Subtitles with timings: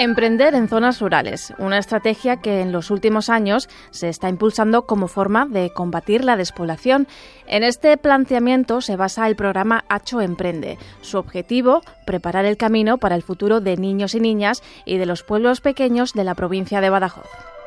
[0.00, 5.08] Emprender en zonas rurales, una estrategia que en los últimos años se está impulsando como
[5.08, 7.08] forma de combatir la despoblación.
[7.48, 10.78] En este planteamiento se basa el programa Hacho Emprende.
[11.00, 15.24] Su objetivo, preparar el camino para el futuro de niños y niñas y de los
[15.24, 17.57] pueblos pequeños de la provincia de Badajoz.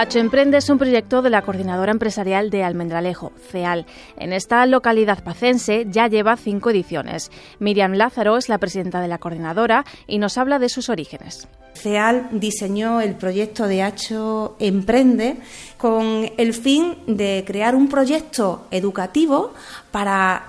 [0.00, 3.84] Hacho Emprende es un proyecto de la Coordinadora Empresarial de Almendralejo, CEAL.
[4.16, 7.32] En esta localidad pacense ya lleva cinco ediciones.
[7.58, 11.48] Miriam Lázaro es la presidenta de la coordinadora y nos habla de sus orígenes.
[11.74, 15.38] CEAL diseñó el proyecto de Hacho Emprende
[15.78, 19.52] con el fin de crear un proyecto educativo
[19.90, 20.44] para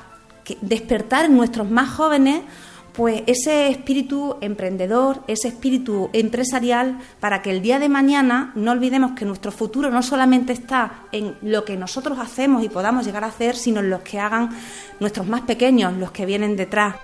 [0.61, 2.43] despertar en nuestros más jóvenes
[2.99, 9.13] pues ese espíritu emprendedor, ese espíritu empresarial, para que el día de mañana no olvidemos
[9.13, 13.27] que nuestro futuro no solamente está en lo que nosotros hacemos y podamos llegar a
[13.27, 14.49] hacer, sino en los que hagan
[14.99, 16.95] nuestros más pequeños, los que vienen detrás.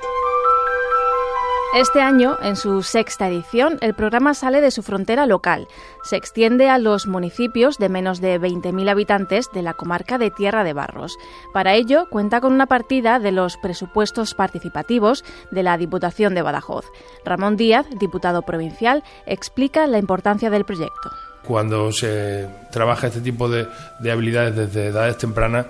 [1.75, 5.67] Este año, en su sexta edición, el programa sale de su frontera local.
[6.03, 10.63] Se extiende a los municipios de menos de 20.000 habitantes de la comarca de Tierra
[10.63, 11.17] de Barros.
[11.51, 16.85] Para ello, cuenta con una partida de los presupuestos participativos de la Diputación de Badajoz.
[17.25, 21.11] Ramón Díaz, diputado provincial, explica la importancia del proyecto.
[21.43, 23.67] Cuando se trabaja este tipo de,
[23.99, 25.65] de habilidades desde edades tempranas,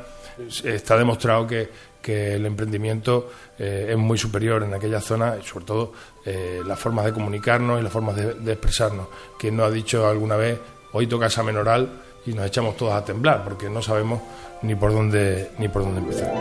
[0.64, 1.70] está demostrado que,
[2.06, 7.04] que el emprendimiento eh, es muy superior en aquella zona, sobre todo eh, las formas
[7.06, 9.08] de comunicarnos y las formas de, expresarnos.
[9.40, 10.60] Quien nos ha dicho alguna vez,
[10.92, 11.90] hoy toca examen oral
[12.28, 14.22] y nos echamos todos a temblar porque no sabemos
[14.62, 16.32] ni por dónde, ni por dónde empezar.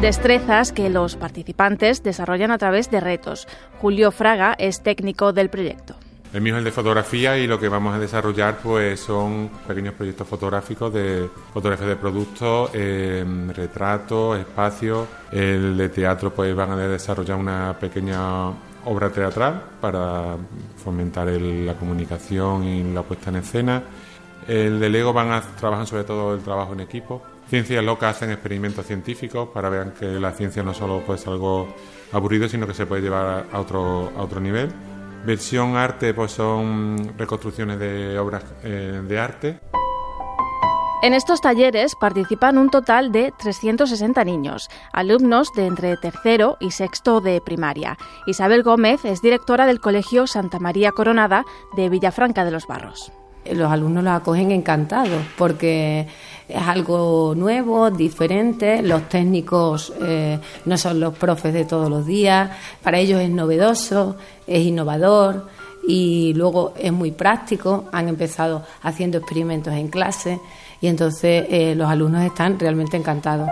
[0.00, 3.48] Destrezas que los participantes desarrollan a través de retos.
[3.80, 5.96] Julio Fraga es técnico del proyecto.
[6.30, 9.94] El mío es el de fotografía y lo que vamos a desarrollar pues son pequeños
[9.94, 15.08] proyectos fotográficos de fotografía de productos, em, retratos, espacios.
[15.32, 18.50] El de teatro pues van a desarrollar una pequeña
[18.84, 20.36] obra teatral para
[20.76, 23.82] fomentar la comunicación y la puesta en escena.
[24.46, 27.22] El de Lego van a trabajar sobre todo el trabajo en equipo.
[27.48, 31.74] Ciencias Locas hacen experimentos científicos para ver que la ciencia no solo puede ser algo
[32.12, 34.70] aburrido, sino que se puede llevar a otro, a otro nivel.
[35.24, 39.60] Versión arte, pues son reconstrucciones de obras eh, de arte.
[41.00, 47.20] En estos talleres participan un total de 360 niños, alumnos de entre tercero y sexto
[47.20, 47.96] de primaria.
[48.26, 51.44] Isabel Gómez es directora del Colegio Santa María Coronada
[51.76, 53.12] de Villafranca de los Barros
[53.52, 56.06] los alumnos lo acogen encantados porque
[56.48, 62.50] es algo nuevo, diferente, los técnicos eh, no son los profes de todos los días,
[62.82, 64.16] para ellos es novedoso,
[64.46, 65.46] es innovador
[65.86, 70.40] y luego es muy práctico, han empezado haciendo experimentos en clase
[70.80, 73.48] y entonces eh, los alumnos están realmente encantados.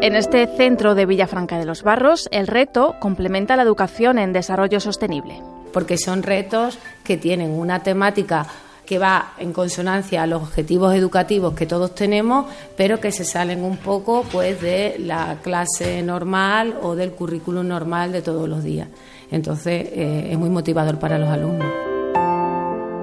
[0.00, 4.80] En este centro de Villafranca de los Barros, el reto complementa la educación en desarrollo
[4.80, 5.40] sostenible
[5.72, 8.46] porque son retos que tienen una temática
[8.84, 12.46] que va en consonancia a los objetivos educativos que todos tenemos,
[12.76, 18.12] pero que se salen un poco pues de la clase normal o del currículum normal
[18.12, 18.88] de todos los días.
[19.30, 21.72] Entonces eh, es muy motivador para los alumnos.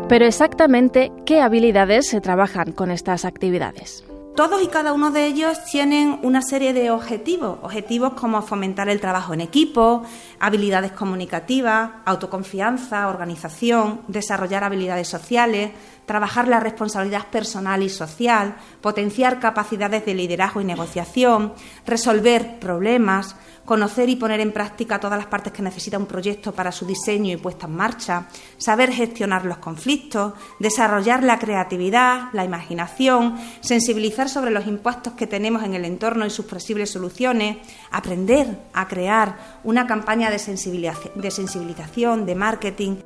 [0.08, 4.04] Pero exactamente qué habilidades se trabajan con estas actividades.
[4.36, 9.02] Todos y cada uno de ellos tienen una serie de objetivos, objetivos como fomentar el
[9.02, 10.04] trabajo en equipo,
[10.40, 15.72] habilidades comunicativas, autoconfianza, organización, desarrollar habilidades sociales,
[16.06, 21.54] trabajar la responsabilidad personal y social, potenciar capacidades de liderazgo y negociación,
[21.86, 23.36] resolver problemas,
[23.70, 27.32] conocer y poner en práctica todas las partes que necesita un proyecto para su diseño
[27.32, 28.26] y puesta en marcha,
[28.58, 35.64] saber gestionar los conflictos, desarrollar la creatividad, la imaginación, sensibilizar sobre los impuestos que tenemos
[35.64, 37.58] en el entorno y sus posibles soluciones,
[37.92, 42.98] aprender a crear una campaña de sensibilización, de marketing.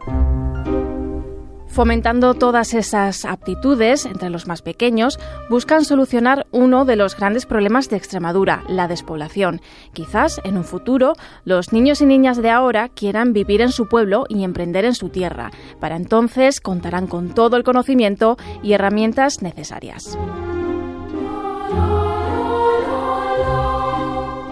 [1.73, 5.19] Fomentando todas esas aptitudes entre los más pequeños,
[5.49, 9.59] buscan solucionar uno de los grandes problemas de Extremadura, la despoblación.
[9.91, 11.13] Quizás en un futuro
[11.45, 15.09] los niños y niñas de ahora quieran vivir en su pueblo y emprender en su
[15.09, 15.49] tierra.
[15.79, 20.15] Para entonces contarán con todo el conocimiento y herramientas necesarias.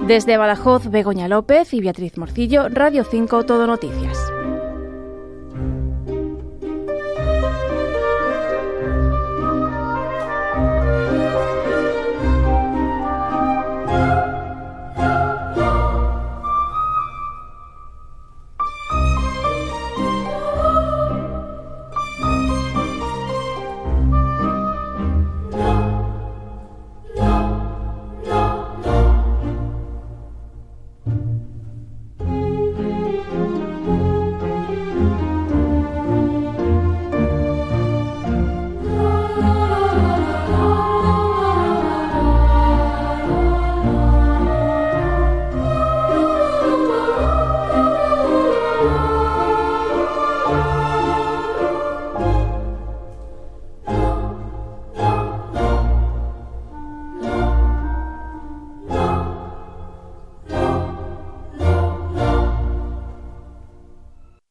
[0.07, 4.17] Desde Badajoz, Begoña López y Beatriz Morcillo, Radio 5 Todo Noticias.